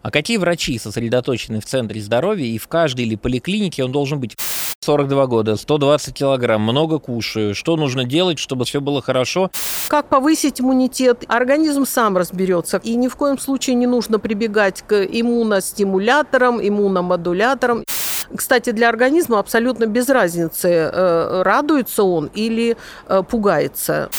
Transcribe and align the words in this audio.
А 0.00 0.12
какие 0.12 0.36
врачи 0.36 0.78
сосредоточены 0.78 1.60
в 1.60 1.64
центре 1.64 2.00
здоровья 2.00 2.46
и 2.46 2.56
в 2.56 2.68
каждой 2.68 3.04
или 3.04 3.16
поликлинике 3.16 3.82
он 3.82 3.90
должен 3.90 4.20
быть? 4.20 4.38
42 4.78 5.26
года, 5.26 5.56
120 5.56 6.14
килограмм, 6.14 6.62
много 6.62 7.00
кушаю. 7.00 7.52
Что 7.52 7.76
нужно 7.76 8.04
делать, 8.04 8.38
чтобы 8.38 8.64
все 8.64 8.80
было 8.80 9.02
хорошо? 9.02 9.50
Как 9.88 10.08
повысить 10.08 10.60
иммунитет? 10.60 11.24
Организм 11.26 11.84
сам 11.84 12.16
разберется. 12.16 12.80
И 12.84 12.94
ни 12.94 13.08
в 13.08 13.16
коем 13.16 13.38
случае 13.38 13.74
не 13.74 13.88
нужно 13.88 14.20
прибегать 14.20 14.82
к 14.82 15.02
иммуностимуляторам, 15.02 16.60
иммуномодуляторам. 16.60 17.84
Кстати, 18.32 18.70
для 18.70 18.90
организма 18.90 19.40
абсолютно 19.40 19.86
без 19.86 20.08
разницы, 20.08 20.68
э, 20.68 21.42
радуется 21.42 22.04
он 22.04 22.30
или 22.34 22.76
э, 23.08 23.22
пугается. 23.28 24.10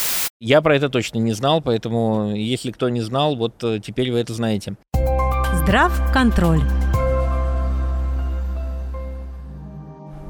Я 0.41 0.61
про 0.61 0.75
это 0.75 0.89
точно 0.89 1.19
не 1.19 1.31
знал, 1.31 1.61
поэтому 1.61 2.35
если 2.35 2.71
кто 2.71 2.89
не 2.89 3.01
знал, 3.01 3.37
вот 3.37 3.63
э, 3.63 3.79
теперь 3.81 4.11
вы 4.11 4.19
это 4.19 4.33
знаете. 4.33 4.75
Здрав 5.69 6.11
контроль. 6.11 6.61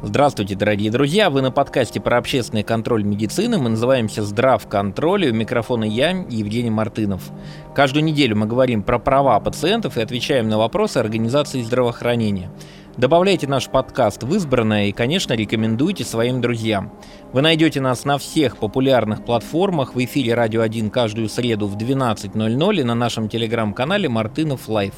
Здравствуйте, 0.03 0.55
дорогие 0.55 0.91
друзья! 0.91 1.29
Вы 1.29 1.41
на 1.41 1.49
подкасте 1.49 2.01
про 2.01 2.17
общественный 2.17 2.63
контроль 2.63 3.05
медицины. 3.05 3.57
Мы 3.57 3.69
называемся 3.69 4.23
«Здрав 4.23 4.67
контроль». 4.67 5.27
И 5.27 5.31
у 5.31 5.33
микрофона 5.33 5.85
я, 5.85 6.09
Евгений 6.09 6.69
Мартынов. 6.69 7.21
Каждую 7.73 8.03
неделю 8.03 8.35
мы 8.35 8.47
говорим 8.47 8.83
про 8.83 8.99
права 8.99 9.39
пациентов 9.39 9.97
и 9.97 10.01
отвечаем 10.01 10.49
на 10.49 10.57
вопросы 10.57 10.97
организации 10.97 11.61
здравоохранения. 11.61 12.51
Добавляйте 12.99 13.47
наш 13.47 13.69
подкаст 13.69 14.23
в 14.23 14.35
избранное 14.35 14.87
и, 14.87 14.91
конечно, 14.91 15.31
рекомендуйте 15.31 16.03
своим 16.03 16.41
друзьям. 16.41 16.91
Вы 17.31 17.41
найдете 17.41 17.79
нас 17.79 18.03
на 18.03 18.17
всех 18.17 18.57
популярных 18.57 19.23
платформах 19.23 19.95
в 19.95 20.03
эфире 20.03 20.33
«Радио 20.33 20.65
1» 20.65 20.89
каждую 20.89 21.29
среду 21.29 21.67
в 21.67 21.77
12.00 21.77 22.81
и 22.81 22.83
на 22.83 22.95
нашем 22.95 23.29
телеграм-канале 23.29 24.09
«Мартынов 24.09 24.67
Live». 24.67 24.95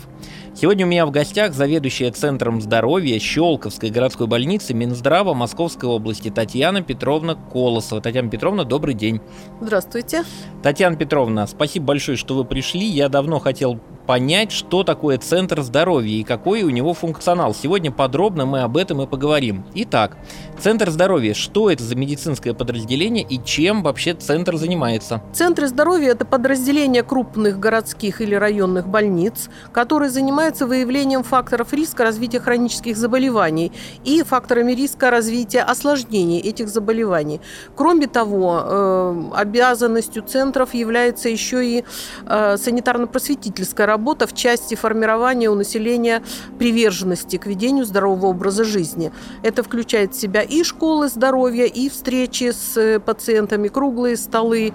Сегодня 0.53 0.85
у 0.85 0.89
меня 0.89 1.05
в 1.05 1.11
гостях 1.11 1.53
заведующая 1.53 2.11
Центром 2.11 2.61
здоровья 2.61 3.17
Щелковской 3.19 3.89
городской 3.89 4.27
больницы 4.27 4.73
Минздрава 4.73 5.33
Московской 5.33 5.87
области 5.87 6.29
Татьяна 6.29 6.81
Петровна 6.81 7.35
Колосова. 7.35 8.01
Татьяна 8.01 8.29
Петровна, 8.29 8.65
добрый 8.65 8.93
день. 8.93 9.21
Здравствуйте. 9.61 10.23
Татьяна 10.61 10.97
Петровна, 10.97 11.47
спасибо 11.47 11.85
большое, 11.85 12.17
что 12.17 12.35
вы 12.35 12.43
пришли. 12.43 12.85
Я 12.85 13.07
давно 13.07 13.39
хотел 13.39 13.79
понять, 14.05 14.51
что 14.51 14.83
такое 14.83 15.17
Центр 15.19 15.61
здоровья 15.61 16.15
и 16.15 16.23
какой 16.23 16.63
у 16.63 16.69
него 16.69 16.93
функционал. 16.93 17.53
Сегодня 17.53 17.91
подробно 17.91 18.45
мы 18.45 18.61
об 18.61 18.75
этом 18.75 19.01
и 19.01 19.07
поговорим. 19.07 19.63
Итак, 19.73 20.17
Центр 20.59 20.89
здоровья, 20.89 21.33
что 21.33 21.71
это 21.71 21.83
за 21.83 21.95
медицинское 21.95 22.53
подразделение 22.53 23.23
и 23.23 23.41
чем 23.41 23.83
вообще 23.83 24.13
Центр 24.15 24.57
занимается? 24.57 25.21
Центры 25.31 25.67
здоровья– 25.67 26.09
это 26.11 26.25
подразделение 26.25 27.03
крупных 27.03 27.57
городских 27.57 28.19
или 28.19 28.35
районных 28.35 28.87
больниц, 28.89 29.49
которые 29.71 30.09
занимаются 30.09 30.40
выявлением 30.49 31.23
факторов 31.23 31.73
риска 31.73 32.03
развития 32.03 32.39
хронических 32.39 32.97
заболеваний 32.97 33.71
и 34.03 34.23
факторами 34.23 34.73
риска 34.73 35.11
развития 35.11 35.61
осложнений 35.61 36.39
этих 36.39 36.67
заболеваний. 36.67 37.41
Кроме 37.75 38.07
того, 38.07 38.61
э, 38.63 39.21
обязанностью 39.35 40.23
центров 40.23 40.73
является 40.73 41.29
еще 41.29 41.65
и 41.65 41.83
э, 42.25 42.55
санитарно-просветительская 42.55 43.85
работа 43.85 44.25
в 44.25 44.33
части 44.33 44.75
формирования 44.75 45.49
у 45.49 45.55
населения 45.55 46.23
приверженности 46.57 47.37
к 47.37 47.45
ведению 47.45 47.85
здорового 47.85 48.27
образа 48.27 48.63
жизни. 48.63 49.11
Это 49.43 49.63
включает 49.63 50.13
в 50.13 50.19
себя 50.19 50.41
и 50.41 50.63
школы 50.63 51.07
здоровья, 51.07 51.65
и 51.65 51.89
встречи 51.89 52.51
с 52.51 52.75
э, 52.77 52.99
пациентами, 52.99 53.67
круглые 53.67 54.17
столы, 54.17 54.73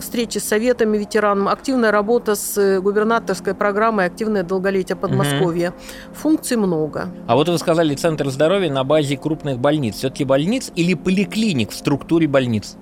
встречи 0.00 0.38
с 0.38 0.44
советами 0.44 0.98
ветеранам, 0.98 1.48
активная 1.48 1.90
работа 1.90 2.34
с 2.34 2.80
губернаторской 2.80 3.54
программой 3.54 4.06
«Активное 4.06 4.42
долголетие 4.42 4.95
Подмосковья». 4.96 5.70
Угу. 5.70 6.14
Функций 6.14 6.56
много. 6.56 7.08
А 7.26 7.36
вот 7.36 7.48
вы 7.48 7.58
сказали 7.58 7.94
Центр 7.94 8.28
здоровья 8.30 8.70
на 8.70 8.84
базе 8.84 9.16
крупных 9.16 9.58
больниц. 9.58 9.96
Все-таки 9.96 10.24
больниц 10.24 10.70
или 10.74 10.94
поликлиник 10.94 11.70
в 11.70 11.74
структуре 11.74 12.26
больниц? 12.26 12.76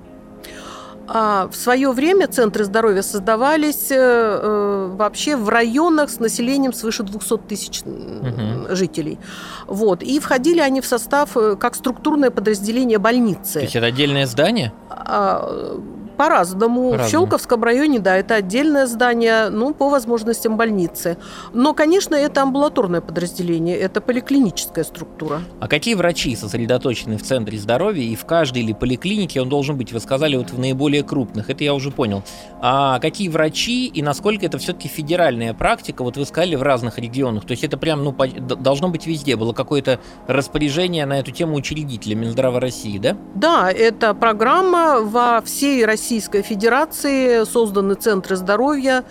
А 1.07 1.49
в 1.49 1.57
свое 1.57 1.91
время 1.93 2.29
центры 2.29 2.65
здоровья 2.65 3.03
создавались 3.03 3.91
э, 3.91 3.97
э, 3.97 4.91
вообще 4.97 5.37
в 5.37 5.49
районах 5.49 6.09
с 6.09 6.19
населением 6.19 6.73
свыше 6.73 7.03
200 7.03 7.39
тысяч 7.47 7.83
угу. 7.83 8.75
жителей. 8.75 9.19
Вот. 9.67 10.03
И 10.03 10.19
входили 10.19 10.61
они 10.61 10.81
в 10.81 10.87
состав 10.87 11.37
э, 11.37 11.57
как 11.57 11.75
структурное 11.75 12.31
подразделение 12.31 12.99
больницы. 12.99 13.55
То 13.55 13.61
есть 13.61 13.77
это 13.77 13.87
отдельное 13.87 14.27
здание? 14.27 14.73
А, 14.89 15.79
по-разному. 16.15 16.93
По 16.93 16.99
в 16.99 17.09
Щелковском 17.09 17.63
районе, 17.65 17.99
да, 17.99 18.17
это 18.17 18.37
отдельное 18.37 18.87
здание, 18.87 19.49
ну, 19.51 19.75
по 19.75 19.89
возможностям 19.89 20.57
больницы. 20.57 21.17
Но, 21.53 21.75
конечно, 21.75 22.15
это 22.15 22.43
амбулаторное 22.43 23.01
подразделение, 23.01 23.77
это 23.77 24.01
поликлиническая 24.01 24.85
структура. 24.85 25.43
А 25.61 25.69
какие 25.69 25.95
врачи 25.95 26.37
сосредоточены 26.37 27.19
в 27.19 27.23
центре 27.23 27.59
здоровья 27.59 28.05
и 28.05 28.15
в 28.15 28.25
каждой 28.25 28.63
или 28.63 28.73
поликлинике 28.73 29.41
он 29.41 29.49
должен 29.49 29.77
быть? 29.77 29.93
Вы 29.93 30.01
сказали, 30.01 30.37
вот 30.37 30.51
в 30.51 30.59
наиболее 30.59 31.03
крупных, 31.03 31.51
это 31.51 31.65
я 31.65 31.75
уже 31.75 31.91
понял. 31.91 32.23
А 32.61 32.99
какие 33.01 33.29
врачи 33.29 33.87
и 33.87 34.03
насколько 34.03 34.47
это 34.47 34.59
все-таки 34.59 34.89
федеральная 34.89 35.55
практика? 35.55 36.03
Вот 36.03 36.17
вы 36.17 36.25
сказали 36.25 36.55
в 36.55 36.63
разных 36.63 36.99
регионах, 36.99 37.45
то 37.45 37.51
есть 37.53 37.65
это 37.65 37.77
прям, 37.77 38.05
ну, 38.05 38.13
должно 38.13 38.89
быть 38.89 39.07
везде. 39.07 39.37
Было 39.37 39.53
какое-то 39.53 39.99
распоряжение 40.27 41.07
на 41.07 41.19
эту 41.19 41.31
тему 41.31 41.57
учредителя 41.57 42.15
Минздрава 42.15 42.61
России, 42.61 42.99
да? 42.99 43.17
Да, 43.35 43.71
это 43.71 44.15
программа 44.15 45.01
во 45.01 45.41
всей 45.43 45.85
России 45.85 46.04
Российской 46.05 46.43
Федерации 46.43 47.45
созданы 47.45 47.95
центры 47.95 48.37
здоровья, 48.37 49.05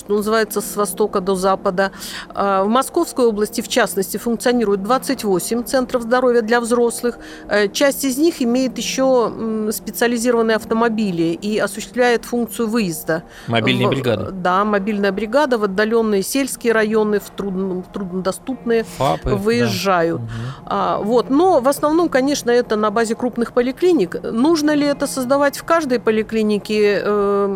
что 0.00 0.14
называется, 0.14 0.60
с 0.60 0.76
востока 0.76 1.20
до 1.20 1.34
запада. 1.34 1.92
А, 2.34 2.64
в 2.64 2.68
Московской 2.68 3.26
области, 3.26 3.60
в 3.60 3.68
частности, 3.68 4.16
функционирует 4.16 4.82
28 4.82 5.64
центров 5.64 6.02
здоровья 6.02 6.42
для 6.42 6.60
взрослых. 6.60 7.18
Э, 7.48 7.68
часть 7.68 8.04
из 8.04 8.18
них 8.18 8.42
имеет 8.42 8.78
еще 8.78 9.32
специализированные 9.72 10.56
автомобили 10.56 11.38
и 11.40 11.58
осуществляет 11.58 12.24
функцию 12.24 12.68
выезда. 12.68 13.22
Мобильные 13.46 13.86
в, 13.86 13.90
бригады? 13.90 14.30
Да, 14.32 14.64
мобильная 14.64 15.12
бригада 15.12 15.58
в 15.58 15.64
отдаленные 15.64 16.22
сельские 16.22 16.72
районы, 16.72 17.20
в, 17.20 17.30
трудно, 17.30 17.82
в 17.82 17.92
труднодоступные 17.92 18.84
Фапы, 18.84 19.30
выезжают. 19.30 20.20
Да. 20.68 20.98
Угу. 20.98 21.04
Вот. 21.04 21.30
Но 21.30 21.60
в 21.60 21.68
основном, 21.68 22.08
конечно, 22.08 22.50
это 22.50 22.76
на 22.76 22.90
базе 22.90 23.14
крупных 23.14 23.52
поликлиник. 23.52 24.16
Нужно 24.22 24.74
ли 24.74 24.86
это 24.86 25.06
создавать 25.06 25.58
в 25.58 25.64
каждой 25.64 26.00
поликлинике? 26.00 26.40
клинике 26.40 27.02
э, 27.04 27.46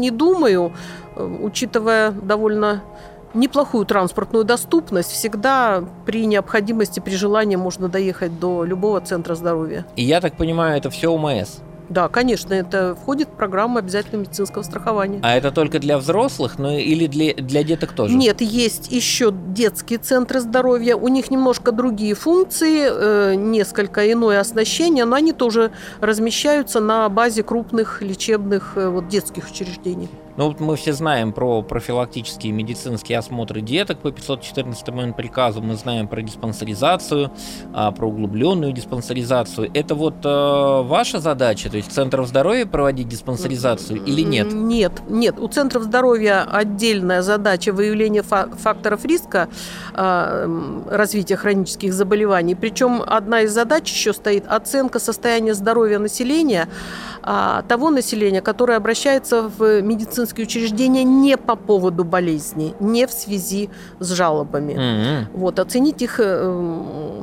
не 0.00 0.10
думаю, 0.10 0.72
учитывая 1.18 2.10
довольно 2.10 2.82
неплохую 3.34 3.84
транспортную 3.84 4.44
доступность, 4.44 5.10
всегда 5.10 5.84
при 6.06 6.26
необходимости, 6.26 7.00
при 7.00 7.14
желании 7.14 7.56
можно 7.56 7.88
доехать 7.88 8.38
до 8.38 8.64
любого 8.64 9.00
центра 9.00 9.34
здоровья. 9.34 9.86
И 9.96 10.04
я 10.04 10.20
так 10.20 10.36
понимаю, 10.36 10.78
это 10.78 10.90
все 10.90 11.08
УМС? 11.08 11.58
Да, 11.88 12.08
конечно, 12.08 12.52
это 12.52 12.94
входит 12.94 13.28
в 13.28 13.32
программу 13.32 13.78
обязательного 13.78 14.22
медицинского 14.22 14.62
страхования. 14.62 15.20
А 15.22 15.34
это 15.34 15.50
только 15.50 15.78
для 15.78 15.96
взрослых, 15.96 16.58
ну 16.58 16.76
или 16.76 17.06
для, 17.06 17.32
для 17.34 17.62
деток 17.62 17.92
тоже? 17.92 18.14
Нет, 18.14 18.42
есть 18.42 18.92
еще 18.92 19.32
детские 19.32 19.98
центры 19.98 20.40
здоровья. 20.40 20.96
У 20.96 21.08
них 21.08 21.30
немножко 21.30 21.72
другие 21.72 22.14
функции, 22.14 22.88
э, 22.90 23.34
несколько 23.36 24.10
иное 24.12 24.40
оснащение, 24.40 25.06
но 25.06 25.16
они 25.16 25.32
тоже 25.32 25.70
размещаются 26.00 26.80
на 26.80 27.08
базе 27.08 27.42
крупных 27.42 28.02
лечебных 28.02 28.72
э, 28.76 28.88
вот, 28.90 29.08
детских 29.08 29.48
учреждений. 29.50 30.10
Ну, 30.38 30.46
вот 30.46 30.60
мы 30.60 30.76
все 30.76 30.92
знаем 30.92 31.32
про 31.32 31.62
профилактические 31.62 32.52
медицинские 32.52 33.18
осмотры 33.18 33.60
деток 33.60 33.98
по 33.98 34.12
514 34.12 35.12
приказу, 35.16 35.60
мы 35.60 35.74
знаем 35.74 36.06
про 36.06 36.22
диспансеризацию, 36.22 37.32
а, 37.74 37.90
про 37.90 38.06
углубленную 38.06 38.70
диспансеризацию. 38.70 39.68
Это 39.74 39.96
вот 39.96 40.14
э, 40.24 40.82
ваша 40.82 41.18
задача, 41.18 41.68
то 41.68 41.76
есть 41.76 41.90
центров 41.90 42.28
здоровья 42.28 42.66
проводить 42.66 43.08
диспансеризацию 43.08 44.04
или 44.04 44.20
нет? 44.20 44.52
Нет, 44.52 44.92
нет. 45.08 45.40
У 45.40 45.48
центров 45.48 45.82
здоровья 45.82 46.46
отдельная 46.48 47.22
задача 47.22 47.72
выявления 47.72 48.22
факторов 48.22 49.04
риска 49.04 49.48
э, 49.92 50.82
развития 50.88 51.34
хронических 51.34 51.92
заболеваний. 51.92 52.54
Причем 52.54 53.02
одна 53.04 53.40
из 53.40 53.52
задач 53.52 53.90
еще 53.90 54.12
стоит 54.12 54.44
оценка 54.46 55.00
состояния 55.00 55.54
здоровья 55.54 55.98
населения, 55.98 56.68
того 57.68 57.90
населения, 57.90 58.40
которое 58.40 58.76
обращается 58.76 59.42
в 59.42 59.82
медицинские 59.82 60.46
учреждения 60.46 61.04
не 61.04 61.36
по 61.36 61.56
поводу 61.56 62.04
болезни, 62.04 62.74
не 62.80 63.06
в 63.06 63.10
связи 63.10 63.68
с 63.98 64.12
жалобами. 64.12 64.72
Mm-hmm. 64.72 65.26
Вот, 65.34 65.58
оценить 65.58 66.00
их 66.00 66.20
э, 66.20 67.22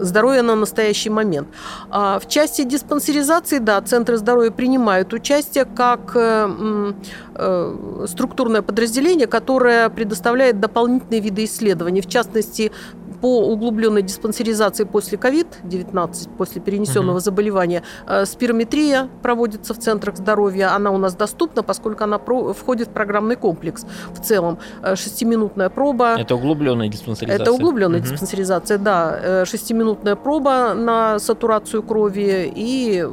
здоровья 0.00 0.42
на 0.42 0.54
настоящий 0.56 1.10
момент. 1.10 1.48
А 1.90 2.18
в 2.18 2.28
части 2.28 2.62
диспансеризации, 2.62 3.58
да, 3.58 3.80
центры 3.80 4.16
здоровья 4.16 4.50
принимают 4.50 5.12
участие 5.12 5.64
как 5.64 6.12
э, 6.14 6.92
э, 7.34 8.06
структурное 8.06 8.62
подразделение, 8.62 9.26
которое 9.26 9.88
предоставляет 9.88 10.60
дополнительные 10.60 11.20
виды 11.20 11.44
исследований, 11.44 12.00
в 12.00 12.08
частности, 12.08 12.72
по 13.20 13.46
углубленной 13.46 14.02
диспансеризации 14.02 14.84
после 14.84 15.18
COVID-19, 15.18 16.36
после 16.36 16.60
перенесенного 16.60 17.16
угу. 17.16 17.20
заболевания, 17.20 17.82
э, 18.06 18.24
спирометрия 18.24 19.08
проводится 19.22 19.74
в 19.74 19.78
центрах 19.78 20.16
здоровья. 20.16 20.74
Она 20.74 20.90
у 20.90 20.98
нас 20.98 21.14
доступна, 21.14 21.62
поскольку 21.62 22.04
она 22.04 22.18
входит 22.18 22.88
в 22.88 22.92
программный 22.92 23.36
комплекс 23.36 23.84
в 24.14 24.24
целом. 24.24 24.58
Шестиминутная 24.94 25.68
проба. 25.68 26.16
Это 26.18 26.34
углубленная 26.34 26.88
диспансеризация. 26.88 27.42
Это 27.42 27.52
углубленная 27.52 28.00
угу. 28.00 28.08
диспансеризация, 28.08 28.78
да. 28.78 29.18
Э, 29.22 29.44
шестиминутная 29.90 30.16
проба 30.16 30.74
на 30.74 31.18
сатурацию 31.18 31.82
крови. 31.82 32.52
И, 32.54 33.04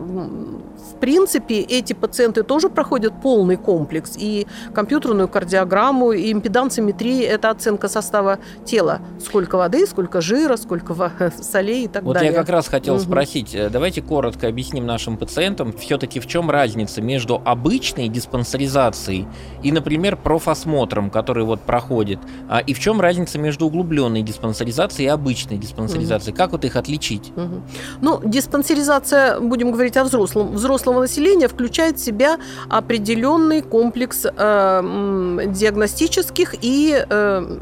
в 0.77 0.99
принципе, 0.99 1.61
эти 1.61 1.93
пациенты 1.93 2.43
тоже 2.43 2.69
проходят 2.69 3.21
полный 3.21 3.57
комплекс. 3.57 4.15
И 4.17 4.47
компьютерную 4.73 5.27
кардиограмму, 5.27 6.11
и 6.11 6.31
импедансометрия– 6.31 7.29
это 7.31 7.49
оценка 7.49 7.87
состава 7.87 8.39
тела. 8.65 8.99
Сколько 9.19 9.57
воды, 9.57 9.85
сколько 9.87 10.21
жира, 10.21 10.55
сколько 10.57 10.93
солей 11.41 11.85
и 11.85 11.87
так 11.87 12.03
вот 12.03 12.13
далее. 12.13 12.31
Вот 12.31 12.37
я 12.37 12.41
как 12.41 12.49
раз 12.49 12.67
хотел 12.67 12.95
угу. 12.95 13.03
спросить, 13.03 13.53
э, 13.53 13.69
давайте 13.69 14.01
коротко 14.01 14.47
объясним 14.47 14.85
нашим 14.85 15.17
пациентам, 15.17 15.73
все-таки 15.73 16.19
в 16.19 16.27
чем 16.27 16.49
разница 16.49 17.01
между 17.01 17.41
обычной 17.43 18.07
диспансеризацией 18.07 19.27
и, 19.63 19.71
например, 19.71 20.17
профосмотром, 20.17 21.09
который 21.09 21.43
вот 21.43 21.61
проходит, 21.61 22.19
а, 22.49 22.59
и 22.59 22.73
в 22.73 22.79
чем 22.79 23.01
разница 23.01 23.39
между 23.39 23.65
углубленной 23.67 24.21
диспансеризацией 24.21 25.07
и 25.07 25.09
обычной 25.09 25.57
диспансеризацией? 25.57 26.33
Угу. 26.33 26.37
Как 26.37 26.51
вот 26.51 26.65
их 26.65 26.75
отличить? 26.75 27.31
Угу. 27.35 27.61
Ну, 28.01 28.21
диспансеризация, 28.23 29.39
будем 29.39 29.71
говорить 29.71 29.97
о 29.97 30.03
взрослом, 30.03 30.57
взрослого 30.67 31.01
населения, 31.01 31.47
включает 31.47 31.97
в 31.97 32.03
себя 32.03 32.37
определенный 32.69 33.61
комплекс 33.61 34.25
э, 34.25 35.43
диагностических 35.47 36.55
и 36.61 37.05
э, 37.09 37.57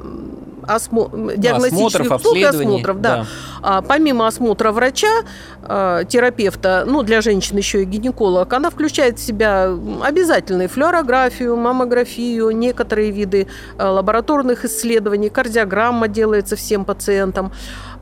осмо... 0.68 1.10
диагностических 1.38 2.12
осмотров, 2.12 2.26
услуг 2.26 2.44
осмотров. 2.44 3.02
Да. 3.02 3.16
Да. 3.18 3.26
А, 3.62 3.82
помимо 3.82 4.28
осмотра 4.28 4.72
врача, 4.72 5.24
а, 5.62 6.04
терапевта, 6.04 6.84
ну, 6.88 7.04
для 7.04 7.22
женщин 7.22 7.58
еще 7.58 7.84
и 7.84 7.86
гинеколог, 7.86 8.52
она 8.54 8.70
включает 8.70 9.20
в 9.20 9.26
себя 9.26 9.74
обязательную 10.04 10.70
флюорографию, 10.70 11.56
маммографию, 11.56 12.52
некоторые 12.52 13.12
виды 13.12 13.48
а, 13.78 13.92
лабораторных 13.92 14.66
исследований, 14.66 15.30
кардиограмма 15.30 16.08
делается 16.08 16.56
всем 16.56 16.86
пациентам. 16.86 17.52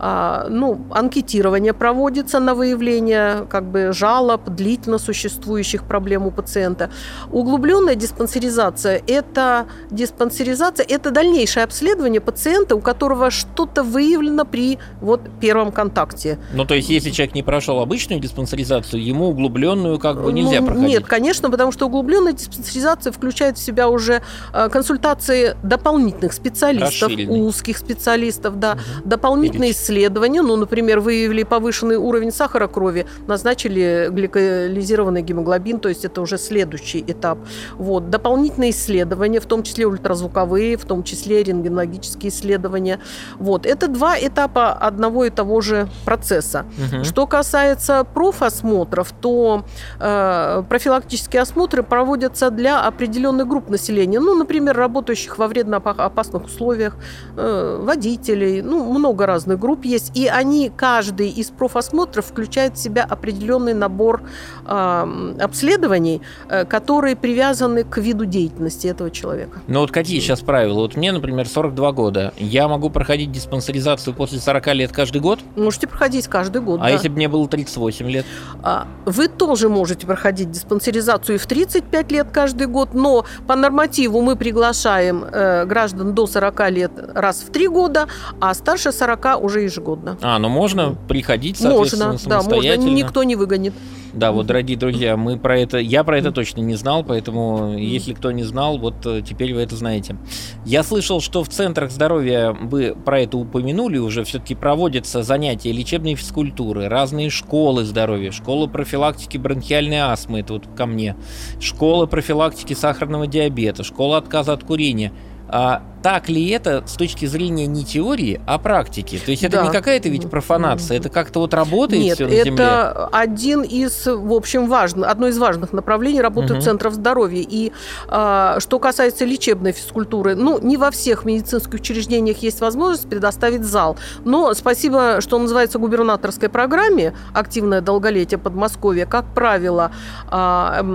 А, 0.06 0.48
ну, 0.50 0.82
анкетирование 0.92 1.72
проводится 1.72 2.42
на 2.42 2.56
выявление 2.56 3.46
как 3.50 3.64
бы 3.64 3.94
жалоб, 3.94 4.50
длительно 4.50 4.98
существующих 4.98 5.86
проблем 5.86 6.28
у 6.28 6.32
пациента. 6.32 6.92
Углубленная 7.32 7.96
диспансеризация– 7.96 9.02
это 9.08 9.66
диспансеризация, 9.92 10.86
это 10.90 11.10
дальнейшее 11.12 11.64
обследование 11.64 12.20
пациента, 12.20 12.76
у 12.76 12.82
которого 12.82 13.32
что-то 13.32 13.82
выявлено 13.82 14.44
при 14.44 14.78
вот 15.00 15.22
первом 15.40 15.72
контакте. 15.72 16.38
Ну, 16.54 16.66
то 16.66 16.76
есть, 16.76 16.90
если 16.90 17.10
человек 17.10 17.34
не 17.34 17.44
прошел 17.44 17.80
обычную 17.80 18.20
диспансеризацию, 18.20 19.02
ему 19.02 19.30
углубленную 19.30 20.00
как 20.00 20.22
бы 20.22 20.34
нельзя 20.34 20.60
ну, 20.60 20.68
проходить? 20.68 20.90
Нет, 20.90 21.06
конечно, 21.06 21.50
потому 21.50 21.72
что 21.72 21.86
углубленная 21.86 22.34
диспансеризация 22.34 23.14
включает 23.14 23.58
в 23.58 23.64
себя 23.64 23.88
уже 23.88 24.22
э, 24.54 24.68
консультации 24.68 25.56
дополнительных 25.64 26.34
специалистов, 26.34 27.10
узких 27.30 27.78
специалистов, 27.78 28.60
да, 28.60 28.74
угу. 28.74 29.10
дополнительные 29.10 29.72
исследования 29.72 29.93
исследования, 29.94 30.42
ну, 30.42 30.56
например, 30.56 31.00
выявили 31.00 31.44
повышенный 31.44 31.98
уровень 31.98 32.32
сахара 32.32 32.68
крови, 32.68 33.06
назначили 33.28 34.10
гликолизированный 34.10 35.22
гемоглобин, 35.22 35.80
то 35.80 35.90
есть 35.90 36.06
это 36.06 36.22
уже 36.22 36.38
следующий 36.38 37.04
этап. 37.06 37.38
Вот. 37.76 38.10
Дополнительные 38.10 38.72
исследования, 38.72 39.40
в 39.40 39.46
том 39.46 39.64
числе 39.64 39.86
ультразвуковые, 39.86 40.78
в 40.78 40.86
том 40.86 41.04
числе 41.04 41.44
рентгенологические 41.44 42.30
исследования. 42.30 43.00
Вот. 43.38 43.66
Это 43.66 43.88
два 43.88 44.18
этапа 44.20 44.74
одного 44.74 45.26
и 45.26 45.30
того 45.30 45.62
же 45.62 45.88
процесса. 46.06 46.66
Угу. 46.78 47.04
Что 47.04 47.28
касается 47.28 48.04
профосмотров, 48.04 49.12
то 49.22 49.64
э, 50.00 50.64
профилактические 50.70 51.42
осмотры 51.44 51.84
проводятся 51.84 52.50
для 52.50 52.82
определенных 52.82 53.48
групп 53.48 53.70
населения, 53.70 54.20
ну, 54.20 54.36
например, 54.36 54.76
работающих 54.76 55.38
во 55.38 55.48
вредно 55.48 55.78
опасных 55.78 56.46
условиях, 56.46 56.96
э, 57.38 57.80
водителей, 57.82 58.62
ну, 58.62 58.84
много 58.92 59.26
разных 59.26 59.60
групп 59.60 59.73
групп 59.74 59.86
есть, 59.86 60.16
и 60.16 60.28
они, 60.28 60.72
каждый 60.76 61.30
из 61.30 61.50
профосмотров 61.50 62.26
включает 62.26 62.78
в 62.78 62.78
себя 62.78 63.04
определенный 63.04 63.74
набор 63.74 64.22
э, 64.66 65.36
обследований, 65.40 66.22
э, 66.50 66.66
которые 66.66 67.16
привязаны 67.16 67.84
к 67.84 67.98
виду 67.98 68.26
деятельности 68.26 68.88
этого 68.88 69.10
человека. 69.10 69.62
Ну 69.68 69.80
вот 69.80 69.92
какие 69.92 70.20
сейчас 70.20 70.42
правила? 70.42 70.76
Вот 70.76 70.96
мне, 70.96 71.12
например, 71.12 71.48
42 71.48 71.92
года. 71.92 72.34
Я 72.38 72.68
могу 72.68 72.90
проходить 72.90 73.32
диспансеризацию 73.32 74.14
после 74.14 74.40
40 74.40 74.68
лет 74.76 74.92
каждый 74.92 75.22
год? 75.22 75.40
Можете 75.56 75.88
проходить 75.88 76.28
каждый 76.28 76.62
год, 76.62 76.80
А 76.82 76.84
да. 76.84 76.90
если 76.90 77.08
бы 77.08 77.16
мне 77.16 77.28
было 77.28 77.48
38 77.48 78.10
лет? 78.10 78.26
А, 78.62 78.88
вы 79.06 79.28
тоже 79.28 79.70
можете 79.70 80.06
проходить 80.06 80.52
диспансеризацию 80.52 81.36
и 81.36 81.40
в 81.40 81.46
35 81.48 82.12
лет 82.12 82.28
каждый 82.32 82.68
год, 82.68 82.94
но 82.94 83.26
по 83.48 83.56
нормативу 83.56 84.22
мы 84.22 84.36
приглашаем 84.36 85.24
э, 85.24 85.66
граждан 85.66 86.14
до 86.14 86.28
40 86.28 86.70
лет 86.70 86.92
раз 87.16 87.42
в 87.42 87.52
3 87.52 87.68
года, 87.68 88.08
а 88.40 88.54
старше 88.54 88.92
40 88.92 89.42
уже 89.42 89.63
ежегодно. 89.64 90.18
А, 90.22 90.40
ну 90.40 90.50
можно 90.50 90.96
приходить, 91.08 91.58
соответственно, 91.58 92.12
можно, 92.12 92.20
самостоятельно. 92.20 92.76
Да, 92.76 92.92
можно, 92.92 92.96
никто 92.96 93.24
не 93.24 93.36
выгонит. 93.36 93.74
Да, 94.14 94.32
вот, 94.32 94.46
дорогие 94.46 94.78
друзья, 94.78 95.18
мы 95.18 95.40
про 95.40 95.58
это, 95.58 95.80
я 95.80 96.04
про 96.04 96.20
это 96.20 96.32
точно 96.32 96.62
не 96.62 96.76
знал, 96.76 97.04
поэтому, 97.04 97.76
если 97.76 98.14
кто 98.14 98.32
не 98.32 98.44
знал, 98.44 98.78
вот 98.78 99.04
э, 99.08 99.24
теперь 99.28 99.56
вы 99.56 99.62
это 99.62 99.76
знаете. 99.76 100.18
Я 100.66 100.84
слышал, 100.84 101.20
что 101.20 101.44
в 101.44 101.50
центрах 101.50 101.90
здоровья 101.90 102.52
вы 102.52 102.96
про 102.96 103.22
это 103.22 103.38
упомянули 103.38 103.98
уже, 103.98 104.24
все-таки 104.24 104.54
проводятся 104.54 105.24
занятия 105.24 105.72
лечебной 105.72 106.14
физкультуры, 106.14 106.90
разные 106.90 107.32
школы 107.32 107.86
здоровья, 107.86 108.32
школа 108.32 108.68
профилактики 108.68 109.38
бронхиальной 109.38 110.02
астмы, 110.02 110.42
это 110.42 110.54
вот 110.54 110.68
ко 110.78 110.86
мне, 110.86 111.16
школа 111.60 112.06
профилактики 112.06 112.74
сахарного 112.74 113.26
диабета, 113.26 113.84
школа 113.84 114.18
отказа 114.18 114.54
от 114.54 114.64
курения. 114.64 115.12
А 115.48 115.84
так 116.04 116.28
ли 116.28 116.50
это 116.50 116.84
с 116.86 116.94
точки 116.94 117.26
зрения 117.26 117.66
не 117.66 117.86
теории, 117.86 118.42
а 118.46 118.60
практики? 118.60 119.20
То 119.24 119.32
есть 119.32 119.44
это 119.44 119.58
да. 119.58 119.64
не 119.64 119.72
какая-то 119.72 120.10
ведь 120.10 120.30
профанация, 120.30 120.98
это 120.98 121.10
как-то 121.10 121.40
вот 121.40 121.54
работает 121.54 122.04
Нет, 122.04 122.16
все 122.16 122.28
на 122.28 122.32
это 122.32 122.44
земле? 122.44 122.64
это 122.66 123.06
один 123.08 123.62
из, 123.62 124.06
в 124.06 124.34
общем, 124.34 124.68
важных, 124.68 125.10
одно 125.10 125.28
из 125.28 125.38
важных 125.38 125.72
направлений 125.72 126.22
работы 126.22 126.56
угу. 126.56 126.62
центров 126.62 126.94
здоровья. 126.94 127.44
И 127.48 127.72
а, 128.10 128.60
что 128.60 128.80
касается 128.80 129.24
лечебной 129.24 129.72
физкультуры, 129.72 130.36
ну, 130.36 130.60
не 130.60 130.76
во 130.76 130.92
всех 130.92 131.24
медицинских 131.24 131.76
учреждениях 131.76 132.38
есть 132.40 132.60
возможность 132.60 133.08
предоставить 133.08 133.64
зал. 133.64 133.96
Но 134.26 134.54
спасибо, 134.54 135.22
что 135.22 135.40
называется, 135.40 135.80
губернаторской 135.80 136.50
программе 136.50 137.14
«Активное 137.34 137.80
долголетие 137.80 138.38
Подмосковья». 138.38 139.06
Как 139.06 139.34
правило, 139.34 139.92
а, 140.30 140.86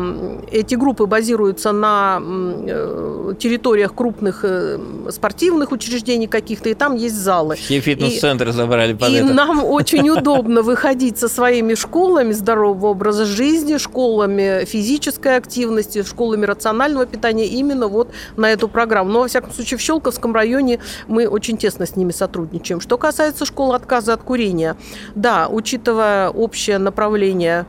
эти 0.53 0.75
группы 0.75 1.07
базируются 1.07 1.73
на 1.73 2.21
э, 2.21 3.35
территориях 3.39 3.95
крупных 3.95 4.41
э, 4.43 4.79
спортивных 5.11 5.73
учреждений 5.73 6.27
каких-то, 6.27 6.69
и 6.69 6.75
там 6.75 6.95
есть 6.95 7.17
залы. 7.17 7.57
Все 7.57 7.81
фитнес-центры 7.81 8.53
забрали 8.53 8.93
под 8.93 9.11
и 9.11 9.15
это. 9.15 9.33
Нам 9.33 9.65
очень 9.65 10.09
удобно 10.11 10.63
выходить 10.63 11.19
со 11.19 11.29
своими 11.29 11.75
школами 11.75 12.33
здорового 12.33 12.89
образа 12.89 13.25
жизни, 13.25 13.77
школами 13.77 14.65
физической 14.65 15.37
активности, 15.37 16.03
школами 16.03 16.47
рационального 16.47 17.07
питания 17.07 17.47
именно 17.47 17.89
вот 17.89 18.11
на 18.37 18.51
эту 18.51 18.69
программу. 18.69 19.11
Но, 19.11 19.21
во 19.21 19.29
всяком 19.29 19.53
случае, 19.53 19.79
в 19.79 19.81
Щелковском 19.81 20.35
районе 20.35 20.81
мы 21.07 21.27
очень 21.27 21.57
тесно 21.57 21.87
с 21.87 21.97
ними 21.97 22.13
сотрудничаем. 22.13 22.81
Что 22.81 22.99
касается 22.99 23.45
школы 23.45 23.75
отказа 23.75 24.15
от 24.15 24.23
курения, 24.23 24.77
да, 25.15 25.49
учитывая 25.49 26.31
общее 26.31 26.79
направление 26.79 27.67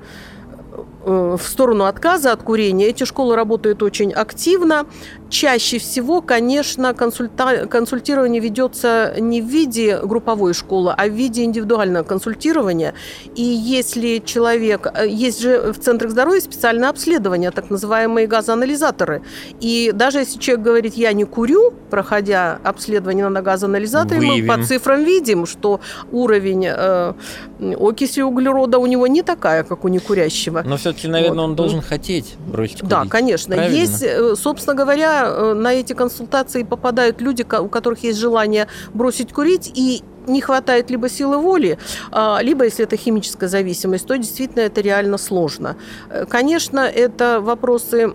Э, 1.05 1.37
в 1.39 1.47
сторону 1.47 1.85
отказа 1.85 2.33
от 2.33 2.43
курения. 2.43 2.87
Эти 2.87 3.05
школы 3.05 3.35
работают 3.35 3.81
очень 3.83 4.11
активно. 4.11 4.85
Чаще 5.29 5.77
всего, 5.77 6.21
конечно, 6.21 6.93
консульта... 6.93 7.67
консультирование 7.67 8.41
ведется 8.41 9.13
не 9.19 9.41
в 9.41 9.45
виде 9.45 9.99
групповой 10.03 10.53
школы, 10.53 10.93
а 10.97 11.07
в 11.07 11.11
виде 11.11 11.43
индивидуального 11.43 12.03
консультирования. 12.03 12.93
И 13.35 13.43
если 13.43 14.21
человек... 14.25 14.87
Э, 14.93 15.07
есть 15.07 15.41
же 15.41 15.71
в 15.71 15.79
центрах 15.79 16.11
здоровья 16.11 16.41
специальное 16.41 16.89
обследование, 16.89 17.51
так 17.51 17.69
называемые 17.69 18.27
газоанализаторы. 18.27 19.21
И 19.59 19.91
даже 19.93 20.19
если 20.19 20.39
человек 20.39 20.65
говорит, 20.65 20.93
я 20.95 21.13
не 21.13 21.25
курю, 21.25 21.73
проходя 21.89 22.59
обследование 22.63 23.29
на 23.29 23.41
газоанализаторе, 23.41 24.19
Выявим. 24.19 24.47
мы 24.47 24.57
по 24.57 24.63
цифрам 24.63 25.03
видим, 25.03 25.45
что 25.45 25.79
уровень 26.11 26.65
э, 26.67 27.13
окиси 27.59 28.21
углерода 28.21 28.79
у 28.79 28.85
него 28.87 29.07
не 29.07 29.21
такая, 29.21 29.63
как 29.63 29.85
у 29.85 29.87
некурящего. 29.87 30.63
Но 30.65 30.77
все-таки, 30.77 31.07
наверное, 31.07 31.41
вот. 31.41 31.49
он 31.49 31.55
должен 31.55 31.81
хотеть 31.81 32.35
бросить 32.47 32.79
курить. 32.79 32.89
Да, 32.89 33.05
конечно. 33.05 33.55
Правильно? 33.55 33.75
Есть, 33.75 34.03
э, 34.03 34.35
собственно 34.35 34.75
говоря, 34.75 35.18
э, 35.25 35.53
на 35.53 35.73
эти 35.73 35.93
консультации 35.93 36.63
попадают 36.63 37.21
люди, 37.21 37.43
у 37.43 37.67
которых 37.67 38.03
есть 38.03 38.19
желание 38.19 38.67
бросить 38.93 39.33
курить, 39.33 39.71
и 39.73 40.03
не 40.27 40.41
хватает 40.41 40.89
либо 40.89 41.09
силы 41.09 41.37
воли, 41.37 41.77
а, 42.11 42.39
либо 42.41 42.65
если 42.65 42.85
это 42.85 42.97
химическая 42.97 43.49
зависимость, 43.49 44.07
то 44.07 44.17
действительно 44.17 44.61
это 44.61 44.81
реально 44.81 45.17
сложно. 45.17 45.75
Э, 46.09 46.25
конечно, 46.25 46.79
это 46.79 47.39
вопросы 47.41 48.13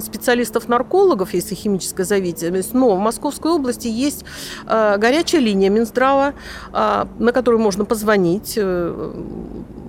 специалистов-наркологов, 0.00 1.34
если 1.34 1.54
химическая 1.54 2.06
зависимость, 2.06 2.74
но 2.74 2.96
в 2.96 2.98
Московской 2.98 3.52
области 3.52 3.88
есть 3.88 4.24
а, 4.66 4.96
горячая 4.96 5.40
линия 5.40 5.70
Минздрава, 5.70 6.34
а, 6.72 7.08
на 7.18 7.32
которую 7.32 7.60
можно 7.60 7.84
позвонить, 7.84 8.54
э, 8.56 9.12